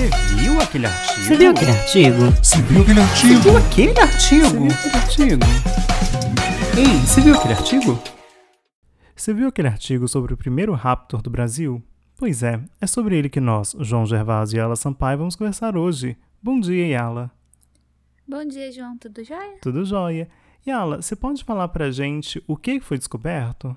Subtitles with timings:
[0.00, 1.20] Você viu aquele artigo?
[1.22, 2.16] Você viu aquele artigo?
[2.42, 3.40] Você viu aquele Você artigo?
[3.42, 4.46] viu aquele artigo?
[4.48, 5.44] Você viu aquele artigo?
[6.78, 8.02] Ei, você viu aquele artigo?
[9.14, 11.82] Você viu aquele artigo sobre o primeiro Raptor do Brasil?
[12.16, 16.16] Pois é, é sobre ele que nós, João Gervásio e Yala Sampaio, vamos conversar hoje.
[16.42, 17.30] Bom dia, Yala.
[18.26, 18.96] Bom dia, João.
[18.96, 19.58] Tudo jóia?
[19.60, 20.30] Tudo jóia?
[20.66, 23.76] Yala, você pode falar pra gente o que foi descoberto?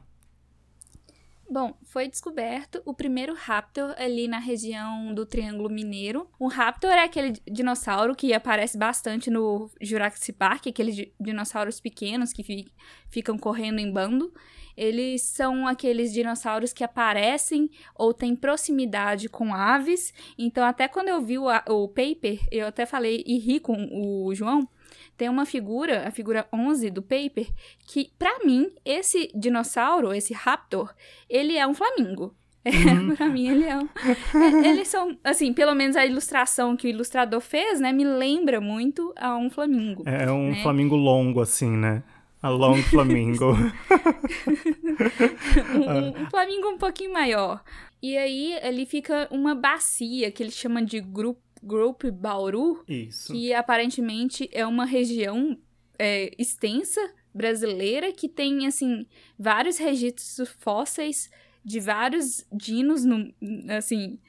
[1.54, 6.28] Bom, foi descoberto o primeiro raptor ali na região do Triângulo Mineiro.
[6.40, 12.34] O raptor é aquele dinossauro que aparece bastante no Jurassic Park, aqueles di- dinossauros pequenos
[12.34, 12.74] que fi-
[13.08, 14.34] ficam correndo em bando.
[14.76, 20.12] Eles são aqueles dinossauros que aparecem ou têm proximidade com aves.
[20.36, 24.34] Então, até quando eu vi o, o paper, eu até falei e ri com o
[24.34, 24.68] João.
[25.18, 27.48] Tem uma figura, a figura 11 do paper,
[27.88, 30.94] que pra mim, esse dinossauro, esse raptor,
[31.30, 32.36] ele é um flamingo.
[33.18, 33.90] pra mim, ele é um.
[34.64, 38.60] é- Eles são, assim, pelo menos a ilustração que o ilustrador fez, né, me lembra
[38.62, 40.04] muito a um flamingo.
[40.06, 40.62] É um né?
[40.64, 42.02] flamingo longo, assim, né?
[42.42, 43.54] A long flamingo.
[45.76, 47.62] um, um flamingo um pouquinho maior.
[48.02, 53.32] E aí, ali fica uma bacia que eles chamam de grupo, grupo Bauru, Isso.
[53.32, 55.58] que aparentemente é uma região
[55.98, 57.00] é, extensa
[57.34, 59.08] brasileira que tem assim
[59.40, 61.32] vários registros fósseis
[61.66, 63.34] de vários dinos no,
[63.76, 64.20] assim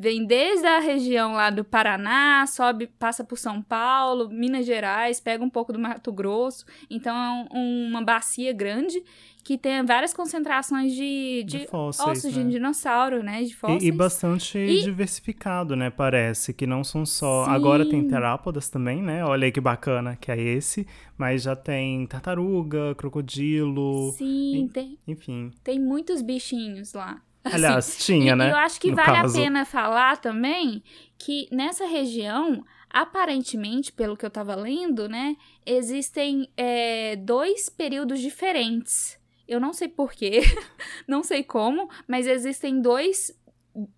[0.00, 5.44] vem desde a região lá do Paraná sobe passa por São Paulo Minas Gerais pega
[5.44, 9.02] um pouco do Mato Grosso então é um- uma bacia grande
[9.44, 12.42] que tem várias concentrações de, de, De fósseis, ossos né?
[12.42, 15.88] de dinossauro né de fósseis E, e bastante E- diversificado, né?
[15.88, 17.44] Parece que não são só.
[17.44, 17.50] Sim.
[17.52, 19.24] Agora tem terápodas também, né?
[19.24, 20.84] Olha aí que bacana que é esse.
[21.16, 25.52] Mas já tem tartaruga, crocodilo, sim en- tem, enfim.
[25.62, 28.48] tem muitos bichinhos lá Assim, Aliás, tinha, e, né?
[28.48, 29.38] e eu acho que vale caso.
[29.38, 30.82] a pena falar também
[31.18, 39.18] que nessa região, aparentemente, pelo que eu tava lendo, né, existem é, dois períodos diferentes.
[39.48, 40.40] Eu não sei porquê,
[41.06, 43.32] não sei como, mas existem dois.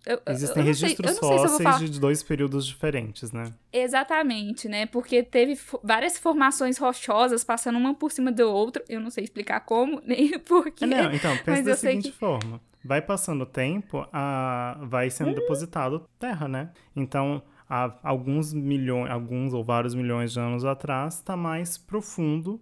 [0.05, 3.51] eu- Existem eu registros sei fósseis de dois períodos diferentes, né?
[3.73, 4.85] Exatamente, né?
[4.85, 8.83] Porque teve várias formações rochosas passando uma por cima do outro.
[8.87, 10.85] Eu não sei explicar como, nem porquê.
[10.85, 12.61] Não, então, pensa Mas da eu sei seguinte forma.
[12.83, 14.77] Vai passando o tempo, a...
[14.83, 15.11] vai Uhum.
[15.11, 16.71] sendo depositado terra, né?
[16.95, 22.61] Então, há alguns milhões, alguns ou vários milhões de anos atrás, está mais profundo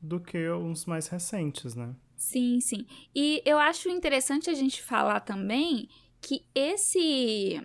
[0.00, 1.94] do que uns mais recentes, né?
[2.16, 2.86] Sim, sim.
[3.14, 5.88] E eu acho interessante a gente falar também
[6.20, 7.60] que esse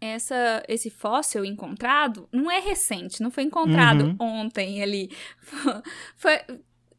[0.00, 4.16] essa esse fóssil encontrado não é recente, não foi encontrado Uhum.
[4.20, 5.10] ontem ali.
[6.16, 6.38] Foi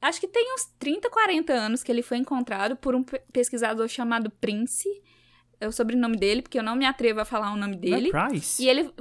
[0.01, 3.87] acho que tem uns 30, 40 anos que ele foi encontrado por um pe- pesquisador
[3.87, 4.87] chamado Prince.
[5.59, 8.11] É o sobrenome dele, porque eu não me atrevo a falar o nome dele.
[8.11, 8.63] Não é Price?
[8.63, 8.91] E ele.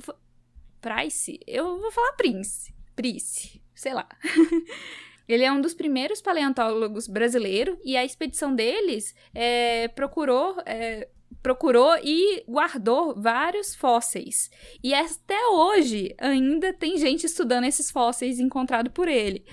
[0.80, 1.38] Price?
[1.46, 2.72] Eu vou falar Prince.
[2.94, 4.08] Price, sei lá.
[5.28, 10.56] ele é um dos primeiros paleontólogos brasileiros e a expedição deles é, procurou.
[10.64, 11.08] é,
[11.42, 14.50] procurou e guardou vários fósseis.
[14.82, 19.44] E até hoje ainda tem gente estudando esses fósseis encontrados por ele.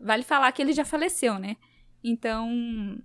[0.00, 1.56] Vale falar que ele já faleceu, né?
[2.02, 2.98] Então.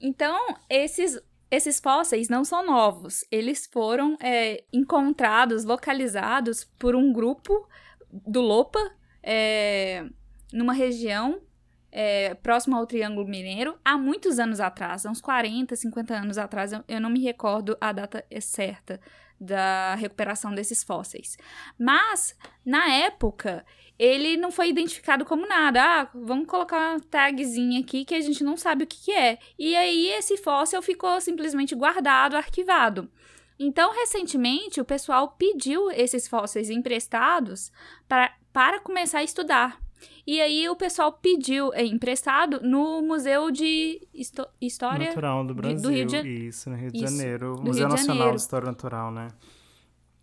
[0.00, 0.38] Então,
[0.70, 1.20] esses
[1.50, 3.24] esses fósseis não são novos.
[3.30, 7.66] Eles foram é, encontrados, localizados por um grupo
[8.10, 8.78] do Lopa,
[9.22, 10.06] é,
[10.52, 11.40] numa região
[11.90, 16.72] é, próxima ao Triângulo Mineiro, há muitos anos atrás, há uns 40, 50 anos atrás.
[16.72, 19.00] Eu, eu não me recordo a data certa
[19.40, 21.36] da recuperação desses fósseis.
[21.78, 23.64] Mas, na época,
[23.98, 25.82] ele não foi identificado como nada.
[25.82, 29.38] Ah, vamos colocar uma tagzinha aqui que a gente não sabe o que, que é.
[29.58, 33.10] E aí esse fóssil ficou simplesmente guardado, arquivado.
[33.58, 37.72] Então, recentemente, o pessoal pediu esses fósseis emprestados
[38.08, 39.80] para, para começar a estudar.
[40.26, 45.60] E aí o pessoal pediu é, emprestado no Museu de Histo- História Natural do de-
[45.60, 45.80] Brasil.
[45.80, 47.54] do Rio de Jan- Isso, no Rio de Isso, Janeiro.
[47.56, 48.36] do Museu de Nacional Janeiro.
[48.36, 49.28] de História Natural, né?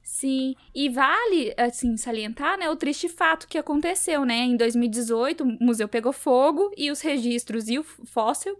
[0.03, 4.35] Sim, e vale, assim, salientar, né, o triste fato que aconteceu, né?
[4.37, 8.55] Em 2018, o museu pegou fogo e os registros e o fóssil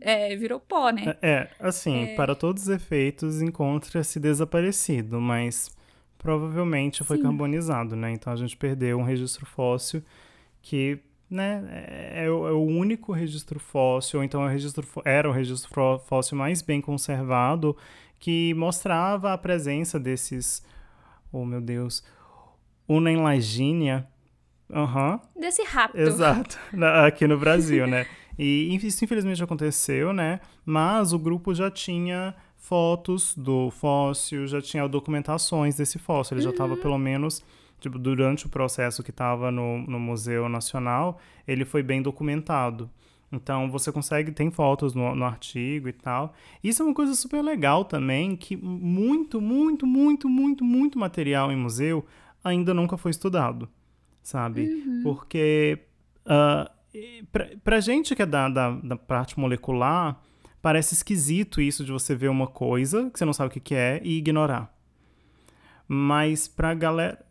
[0.00, 1.16] é, virou pó, né?
[1.20, 5.70] É, é, assim, para todos os efeitos, encontra-se desaparecido, mas
[6.16, 7.24] provavelmente foi Sim.
[7.24, 8.12] carbonizado, né?
[8.12, 10.02] Então a gente perdeu um registro fóssil
[10.66, 10.98] que,
[11.30, 15.72] né, é, é o é único registro fóssil, então é o registro, era o registro
[15.72, 17.76] fó- fóssil mais bem conservado,
[18.18, 20.64] que mostrava a presença desses,
[21.30, 22.02] oh meu Deus,
[22.88, 24.08] Unenlaginia,
[24.72, 25.96] aham, Desse rapto.
[25.98, 26.58] Exato,
[27.06, 28.04] aqui no Brasil, né?
[28.36, 30.40] E isso infelizmente aconteceu, né?
[30.64, 36.36] Mas o grupo já tinha fotos do fóssil, já tinha documentações desse fóssil.
[36.36, 37.42] Ele já estava, pelo menos,
[37.80, 42.90] tipo, durante o processo que estava no, no Museu Nacional, ele foi bem documentado.
[43.30, 46.32] Então, você consegue, tem fotos no, no artigo e tal.
[46.62, 51.56] Isso é uma coisa super legal também, que muito, muito, muito, muito, muito material em
[51.56, 52.04] museu
[52.42, 53.68] ainda nunca foi estudado,
[54.22, 54.68] sabe?
[54.68, 55.00] Uhum.
[55.02, 55.80] Porque
[56.24, 56.70] uh,
[57.32, 60.20] pra, pra gente que é da, da, da parte molecular,
[60.62, 63.74] parece esquisito isso de você ver uma coisa que você não sabe o que, que
[63.74, 64.72] é e ignorar.
[65.88, 67.24] Mas pra galera.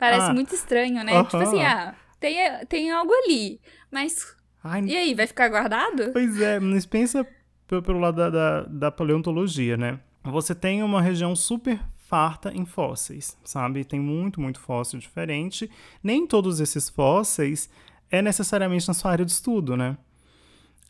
[0.00, 0.34] Parece Ah.
[0.34, 1.12] muito estranho, né?
[1.12, 1.24] Aham.
[1.24, 2.36] Tipo assim, ah, tem,
[2.66, 3.60] tem algo ali,
[3.92, 6.10] mas Ai, e aí, vai ficar guardado?
[6.12, 7.22] Pois é, mas pensa
[7.68, 10.00] pe- pelo lado da, da, da paleontologia, né?
[10.24, 13.84] Você tem uma região super farta em fósseis, sabe?
[13.84, 15.70] Tem muito, muito fóssil diferente.
[16.02, 17.70] Nem todos esses fósseis
[18.10, 19.96] é necessariamente na sua área de estudo, né?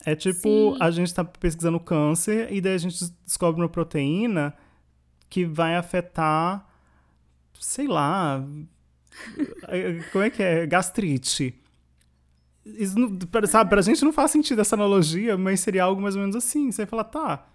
[0.05, 0.41] É tipo,
[0.73, 0.77] Sim.
[0.79, 4.53] a gente tá pesquisando câncer e daí a gente descobre uma proteína
[5.29, 6.67] que vai afetar,
[7.59, 8.43] sei lá,
[10.11, 10.65] como é que é?
[10.65, 11.53] Gastrite.
[12.65, 12.95] Isso
[13.47, 16.71] sabe, pra gente não faz sentido essa analogia, mas seria algo mais ou menos assim.
[16.71, 17.47] Você fala, tá,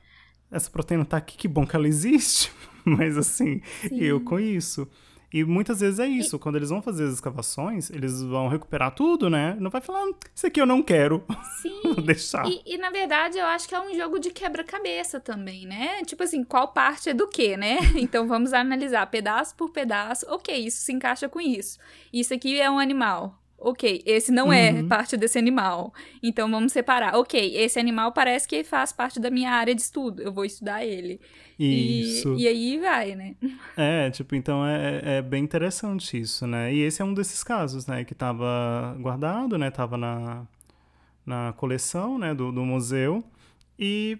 [0.50, 2.52] essa proteína tá aqui, que bom que ela existe.
[2.84, 3.60] Mas assim,
[3.90, 4.86] eu com isso.
[5.36, 9.28] E muitas vezes é isso, quando eles vão fazer as escavações, eles vão recuperar tudo,
[9.28, 9.54] né?
[9.60, 11.22] Não vai falar, "Hum, isso aqui eu não quero,
[11.60, 11.78] Sim.
[11.94, 12.46] vou deixar.
[12.48, 16.02] E, e, na verdade eu acho que é um jogo de quebra-cabeça também, né?
[16.06, 17.76] Tipo assim, qual parte é do que, né?
[17.96, 20.24] Então vamos analisar pedaço por pedaço.
[20.30, 21.78] Ok, isso se encaixa com isso.
[22.10, 23.38] Isso aqui é um animal.
[23.58, 24.86] Ok, esse não é Uhum.
[24.88, 25.92] parte desse animal.
[26.22, 27.16] Então vamos separar.
[27.16, 30.20] Ok, esse animal parece que faz parte da minha área de estudo.
[30.22, 31.18] Eu vou estudar ele.
[31.58, 32.34] E- Isso.
[32.34, 33.34] E, aí vai, né?
[33.76, 36.72] É, tipo, então é, é bem interessante isso, né?
[36.72, 38.04] E esse é um desses casos, né?
[38.04, 39.70] Que tava guardado, né?
[39.70, 40.46] Tava na,
[41.24, 42.34] na coleção, né?
[42.34, 43.24] Do, do museu.
[43.78, 44.18] E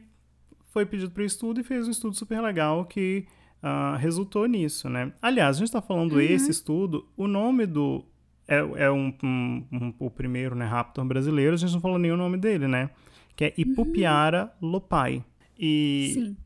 [0.73, 3.27] foi pedido para estudo e fez um estudo super legal que
[3.63, 5.13] ah, resultou nisso, né?
[5.21, 8.05] Aliás, a gente tá falando esse estudo, o nome do...
[8.49, 10.65] É, é um, um- um- o primeiro, né?
[10.67, 12.91] Raptor brasileiro, a gente não falou nem o nome dele, né?
[13.35, 15.25] Que é Ipupiara lopai.
[15.59, 16.37] E Sim.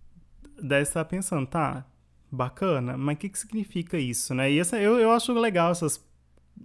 [0.63, 1.85] daí você tá pensando, tá,
[2.31, 4.51] bacana, mas o que, que significa isso, né?
[4.51, 6.03] E essa, eu, eu acho legal essas,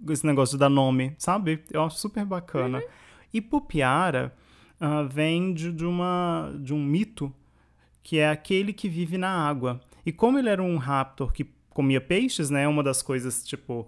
[0.08, 1.60] esse negócio de dar nome, sabe?
[1.70, 2.82] Eu acho super bacana.
[3.32, 4.32] E Pupiara
[4.80, 7.32] ah, vem de, de, uma, de um mito
[8.02, 9.80] que é aquele que vive na água.
[10.04, 12.66] E como ele era um raptor que comia peixes, né?
[12.68, 13.86] Uma das coisas, tipo,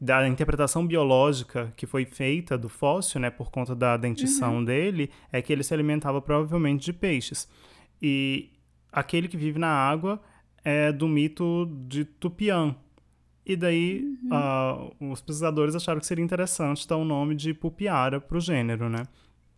[0.00, 3.30] da interpretação biológica que foi feita do fóssil, né?
[3.30, 7.48] Por conta da dentição dele, é que ele se alimentava provavelmente de peixes.
[8.00, 8.50] E
[8.90, 10.20] aquele que vive na água
[10.64, 12.74] é do mito de Tupiã.
[13.44, 18.40] E daí ah, os pesquisadores acharam que seria interessante dar o nome de Pupiara pro
[18.40, 19.02] gênero, né?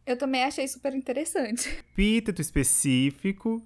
[0.07, 1.69] Eu também achei super interessante.
[1.93, 3.63] epíteto específico,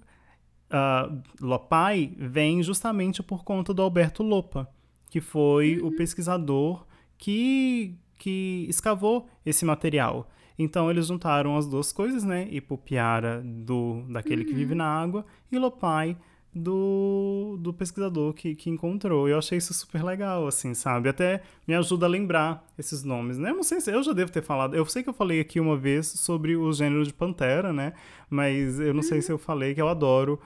[0.69, 1.09] ah,
[1.39, 4.69] Lopai, vem justamente por conta do Alberto Lopa,
[5.09, 6.85] que foi o pesquisador
[7.17, 10.29] que, que escavou esse material.
[10.57, 12.47] Então eles juntaram as duas coisas, né?
[12.51, 16.17] Ipupiara do daquele que vive na água e Lopai
[16.53, 19.29] do, do pesquisador que, que encontrou.
[19.29, 21.07] Eu achei isso super legal, assim, sabe?
[21.09, 23.51] Até me ajuda a lembrar esses nomes, né?
[23.51, 24.75] Eu não sei se eu já devo ter falado.
[24.75, 27.93] Eu sei que eu falei aqui uma vez sobre o gênero de Pantera, né?
[28.29, 30.39] Mas eu não sei se eu falei que eu adoro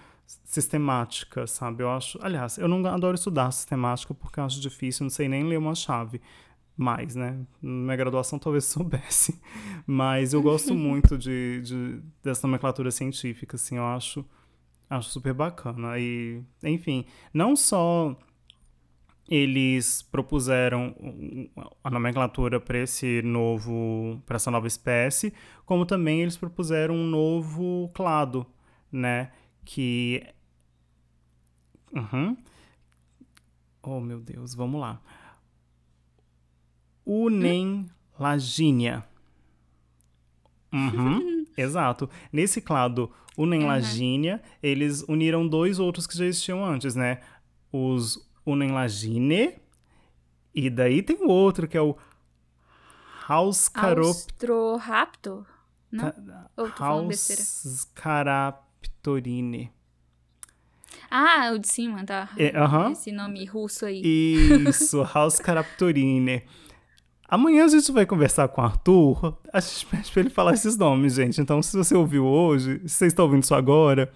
[0.43, 1.83] sistemática, sabe?
[1.83, 2.17] Eu acho.
[2.21, 5.75] Aliás, eu não adoro estudar sistemática porque eu acho difícil, não sei nem ler uma
[5.75, 6.21] chave
[6.75, 7.37] mais, né?
[7.61, 9.39] Na minha graduação talvez soubesse.
[9.85, 14.25] Mas eu gosto muito de, de- dessa nomenclatura científica, assim, eu acho,
[14.89, 15.97] acho super bacana.
[15.99, 18.15] E, enfim, não só
[19.29, 20.93] eles propuseram
[21.83, 25.33] a nomenclatura para esse novo, para essa nova espécie,
[25.65, 28.45] como também eles propuseram um novo clado,
[28.91, 29.31] né?
[29.65, 30.25] Que.
[31.91, 32.37] Uhum.
[33.81, 35.01] Oh, meu Deus, vamos lá.
[37.05, 39.05] Unenlagínia.
[40.71, 42.09] Uhum, exato.
[42.31, 47.21] Nesse clado Unenlagínia, eles uniram dois outros que já existiam antes, né?
[47.71, 49.55] Os Unenlagine,
[50.53, 51.97] e daí tem o outro que é o
[53.27, 54.05] Hauscarop...
[54.05, 55.45] Austroraptor?
[55.91, 56.13] Não?
[56.57, 56.69] Ou
[59.03, 59.71] Hauscaraptorine.
[61.11, 62.29] Ah, o de cima, tá?
[62.37, 62.91] É, aham.
[62.91, 64.01] Esse nome russo aí.
[64.03, 66.43] Isso, Hauscaraptorine.
[67.27, 69.37] Amanhã a gente vai conversar com o Arthur.
[69.51, 71.41] A gente pede pra ele falar esses nomes, gente.
[71.41, 74.11] Então, se você ouviu hoje, se você está ouvindo isso agora,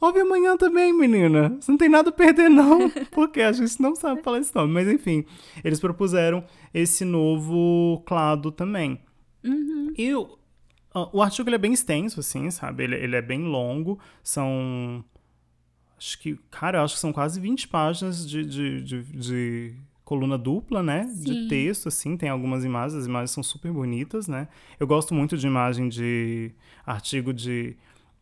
[0.00, 1.56] ouve amanhã também, menina.
[1.60, 2.90] Você não tem nada a perder, não.
[3.12, 4.72] Porque a gente não sabe falar esse nome.
[4.72, 5.24] Mas, enfim,
[5.62, 9.00] eles propuseram esse novo clado também.
[9.44, 9.92] Uhum.
[9.96, 10.45] E o, ah,
[11.12, 12.84] o artigo é bem extenso, assim, sabe?
[12.84, 13.98] Ele, ele é bem longo.
[14.22, 15.04] São
[15.98, 19.74] acho que, cara, eu acho que são quase 20 páginas de, de, de, de
[20.04, 21.04] coluna dupla, né?
[21.04, 21.24] Sim.
[21.24, 24.48] De texto, assim, tem algumas imagens, as imagens são super bonitas, né?
[24.78, 26.52] Eu gosto muito de imagem de
[26.86, 27.76] artigo de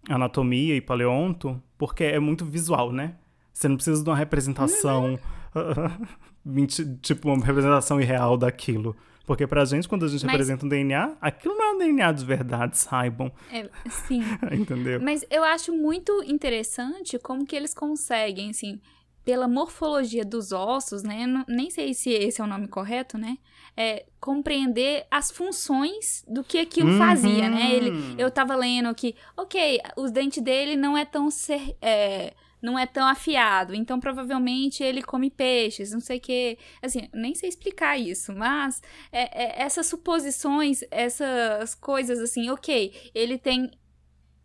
[0.08, 3.14] anatomia e paleonto, porque é muito visual, né?
[3.52, 5.18] Você não precisa de uma representação,
[5.54, 6.66] uhum.
[7.02, 8.96] tipo, uma representação irreal daquilo.
[9.26, 10.34] Porque pra gente, quando a gente Mas...
[10.34, 13.32] apresenta um DNA, aquilo não é um DNA de verdade, saibam.
[13.50, 14.22] É, sim.
[14.52, 15.00] Entendeu?
[15.00, 18.80] Mas eu acho muito interessante como que eles conseguem, assim,
[19.24, 21.26] pela morfologia dos ossos, né?
[21.26, 23.38] Não, nem sei se esse é o nome correto, né?
[23.76, 26.98] É, compreender as funções do que aquilo uhum.
[26.98, 27.74] fazia, né?
[27.74, 32.34] Ele, eu tava lendo que, ok, os dentes dele não é tão ser, é,
[32.64, 36.58] não é tão afiado, então provavelmente ele come peixes, não sei o que.
[36.80, 38.80] Assim, nem sei explicar isso, mas
[39.12, 43.70] é, é, essas suposições, essas coisas assim, ok, ele tem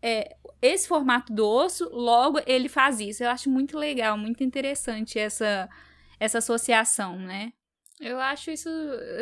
[0.01, 3.23] é, esse formato do osso, logo ele faz isso.
[3.23, 5.69] Eu acho muito legal, muito interessante essa,
[6.19, 7.53] essa associação, né?
[8.01, 8.69] Eu acho isso,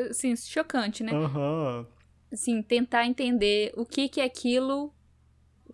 [0.10, 1.12] assim, chocante, né?
[1.14, 1.86] Uhum.
[2.34, 4.92] Assim, tentar entender o que que é aquilo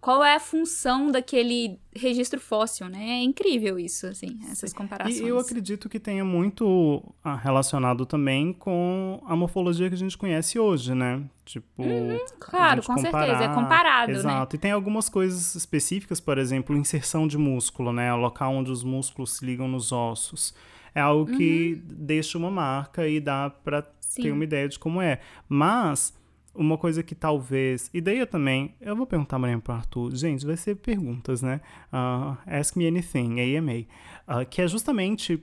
[0.03, 3.21] qual é a função daquele registro fóssil, né?
[3.21, 5.17] É incrível isso, assim, essas comparações.
[5.17, 10.17] E eu acredito que tenha muito ah, relacionado também com a morfologia que a gente
[10.17, 11.23] conhece hoje, né?
[11.45, 14.17] Tipo, uhum, claro, com comparar, certeza, é comparado, né?
[14.17, 14.55] Exato.
[14.55, 14.57] Né?
[14.57, 18.13] E tem algumas coisas específicas, por exemplo, inserção de músculo, né?
[18.13, 20.53] O local onde os músculos se ligam nos ossos.
[20.93, 21.95] É algo que uhum.
[21.95, 25.21] deixa uma marca e dá para ter uma ideia de como é.
[25.47, 26.13] Mas
[26.53, 27.89] uma coisa que talvez.
[27.93, 28.75] E daí eu também.
[28.79, 30.15] Eu vou perguntar amanhã pro Arthur.
[30.15, 31.61] Gente, vai ser perguntas, né?
[31.91, 33.73] Uh, ask me anything, AMA.
[33.73, 33.85] Uh,
[34.27, 35.41] ah, que é justamente.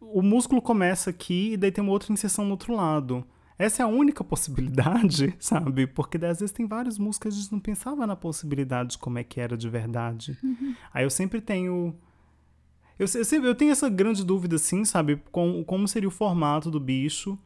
[0.00, 3.24] O músculo começa aqui e daí tem uma outra inserção no outro lado.
[3.56, 5.86] Essa é a única possibilidade, sabe?
[5.86, 9.18] Porque às vezes tem vários músculos que a gente não pensava na possibilidade de como
[9.18, 10.36] é que era de verdade.
[10.42, 10.74] Uhum.
[10.92, 11.94] Aí eu sempre tenho.
[12.98, 15.22] Eu, eu, sempre, eu tenho essa grande dúvida, assim, sabe?
[15.30, 17.38] Com, como seria o formato do bicho.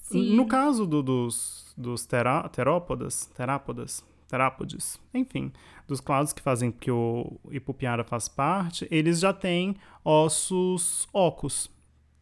[0.00, 0.34] Sim.
[0.34, 5.52] No caso do, dos, dos terá, terópodas, terápodas, terápodes, enfim,
[5.86, 11.70] dos clados que fazem que o Ipupiara faz parte, eles já têm ossos ocos,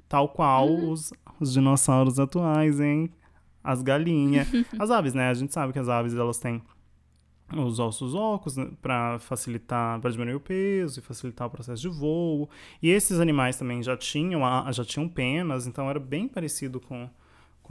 [0.09, 0.90] tal qual uhum.
[0.90, 3.11] os, os dinossauros atuais, hein?
[3.62, 5.28] As galinhas, as aves, né?
[5.28, 6.62] A gente sabe que as aves elas têm
[7.54, 11.88] os ossos ocos né, para facilitar, para diminuir o peso e facilitar o processo de
[11.88, 12.49] voo.
[12.82, 14.40] E esses animais também já tinham,
[14.73, 17.09] já tinham penas, então era bem parecido com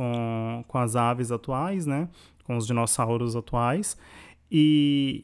[0.01, 2.10] com, com as aves atuais, né?
[2.43, 3.96] Com os dinossauros atuais.
[4.51, 5.24] E,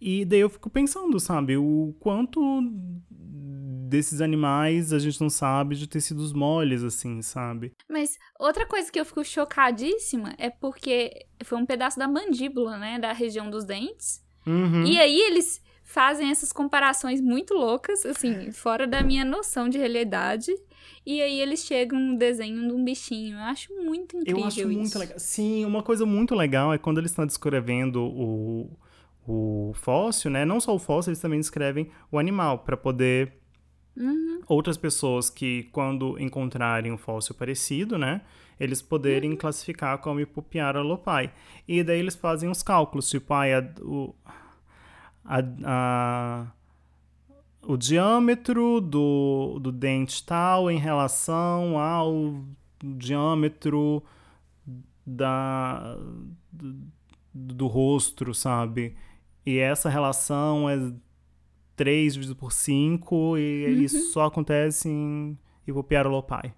[0.00, 2.40] e daí eu fico pensando, sabe, o quanto
[3.10, 7.72] desses animais a gente não sabe de tecidos moles, assim, sabe?
[7.86, 12.98] Mas outra coisa que eu fico chocadíssima é porque foi um pedaço da mandíbula, né?
[12.98, 14.24] Da região dos dentes.
[14.46, 14.84] Uhum.
[14.84, 20.50] E aí eles fazem essas comparações muito loucas, assim, fora da minha noção de realidade.
[21.06, 23.36] E aí eles chegam no desenho de um bichinho.
[23.36, 24.68] Eu acho muito incrível Eu acho isso.
[24.68, 25.18] muito legal.
[25.18, 28.70] Sim, uma coisa muito legal é quando eles estão descrevendo o,
[29.26, 30.44] o fóssil, né?
[30.44, 33.32] Não só o fóssil, eles também descrevem o animal, para poder
[33.96, 34.40] Uhum.
[34.48, 38.22] outras pessoas que, quando encontrarem um fóssil parecido, né,
[38.58, 39.36] eles poderem uhum.
[39.36, 41.32] classificar como Ipupiara lopai.
[41.66, 44.14] E daí eles fazem os cálculos, tipo, ah, a, o,
[45.24, 46.46] a, a
[47.66, 52.44] o diâmetro do, do dente tal em relação ao
[52.82, 54.02] diâmetro
[55.06, 55.96] da,
[56.52, 56.76] do,
[57.32, 58.94] do rosto, sabe?
[59.44, 60.92] E essa relação é
[61.76, 63.72] 3 dividido por 5 e uhum.
[63.82, 66.54] isso só acontece em Ipopiarolopai.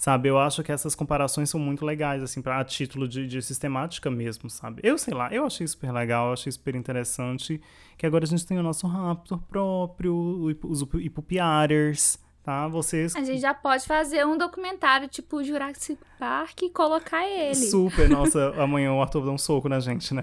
[0.00, 3.42] Sabe, eu acho que essas comparações são muito legais, assim, para a título de, de,
[3.42, 4.80] sistemática mesmo, sabe?
[4.82, 7.60] Eu sei lá, eu achei super legal, eu achei super interessante
[7.98, 12.66] que agora a gente tem o nosso Raptor próprio, os Ipupiares, tá?
[12.66, 13.14] Vocês...
[13.14, 17.54] A gente já pode fazer um documentário tipo Jurassic Park e colocar ele.
[17.54, 20.22] Super, nossa, amanhã o Arthur dá um soco na gente, né?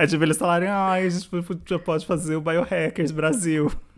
[0.00, 1.30] é tipo eles falarem, ah, a gente
[1.64, 3.70] já pode fazer o Biohackers Brasil.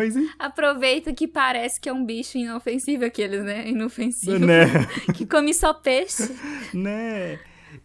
[0.00, 0.14] Mas...
[0.38, 3.68] Aproveita que parece que é um bicho inofensivo aqueles, né?
[3.68, 4.38] Inofensivo.
[4.38, 4.64] Né?
[5.14, 6.34] que come só peixe.
[6.72, 7.38] Né?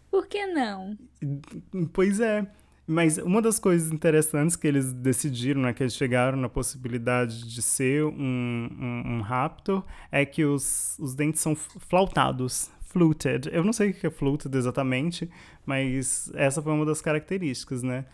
[0.10, 0.98] Por que não?
[1.92, 2.48] Pois é.
[2.88, 7.62] Mas uma das coisas interessantes que eles decidiram, né, que eles chegaram na possibilidade de
[7.62, 8.12] ser um,
[8.80, 13.50] um, um raptor, é que os, os dentes são flautados, fluted.
[13.52, 15.30] Eu não sei o que é fluted exatamente,
[15.66, 18.06] mas essa foi uma das características, né?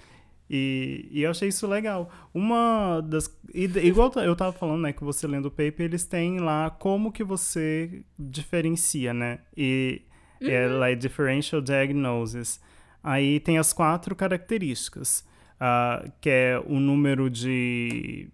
[0.53, 2.11] E, e, eu achei isso legal.
[2.33, 3.33] Uma das.
[3.53, 7.23] Igual eu tava falando, né, que você lendo o paper, eles têm lá como que
[7.23, 9.39] você diferencia, né?
[9.55, 10.01] E
[10.41, 10.51] é uhum.
[10.51, 12.59] é like differential diagnosis.
[13.01, 15.25] Aí tem as quatro características.
[15.55, 18.27] uh, que é o número de,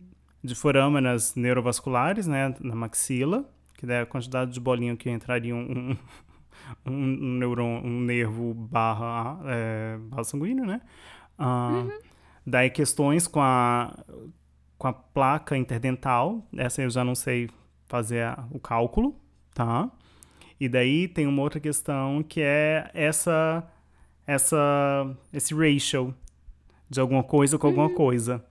[0.44, 3.46] de forâmenas neurovasculares, né, na maxila,
[3.78, 5.96] que é a quantidade de bolinha que entraria um,
[6.84, 10.82] um, um neurônio, um nervo barra, é, barra sanguíneo, né?
[11.38, 12.07] Uh, uhum.
[12.50, 13.94] Daí questões com a,
[14.78, 17.50] com a placa interdental, essa eu já não sei
[17.90, 19.20] fazer a, o cálculo,
[19.54, 19.92] tá?
[20.58, 23.70] E daí tem uma outra questão que é essa,
[24.26, 26.16] essa, esse ratio
[26.90, 27.96] de alguma coisa com alguma uhum.
[27.96, 28.46] coisa,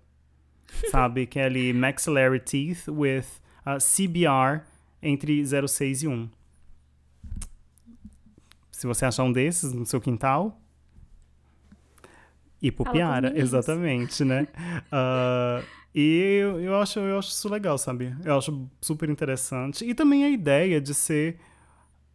[0.90, 1.26] sabe?
[1.26, 3.24] Que é ali maxillary teeth with
[3.64, 4.60] a CBR
[5.02, 6.28] entre 0,6 e 1.
[8.70, 10.60] Se você achar um desses no seu quintal,
[12.68, 14.46] Ipupiara, exatamente, né?
[14.92, 18.14] uh, e eu, eu, acho, eu acho isso legal, sabe?
[18.24, 19.84] Eu acho super interessante.
[19.84, 21.38] E também a ideia de ser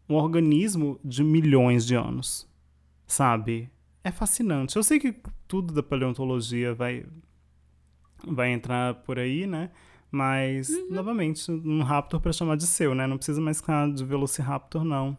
[0.08, 2.48] um organismo de milhões de anos,
[3.08, 3.70] sabe?
[4.04, 4.76] É fascinante.
[4.76, 5.16] Eu sei que
[5.48, 7.06] tudo da paleontologia vai,
[8.28, 9.70] vai entrar por aí, né?
[10.12, 10.88] Mas, uhum.
[10.90, 13.08] novamente, um Raptor para chamar de seu, né?
[13.08, 15.18] Não precisa mais ficar de Velociraptor, não.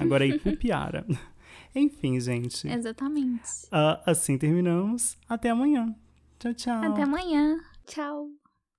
[0.00, 1.06] Agora é Ipupiara.
[1.76, 2.66] Enfim, gente.
[2.66, 3.66] Exatamente.
[3.66, 5.18] Uh, assim terminamos.
[5.28, 5.94] Até amanhã.
[6.38, 6.82] Tchau, tchau.
[6.82, 7.58] Até amanhã.
[7.86, 8.30] Tchau.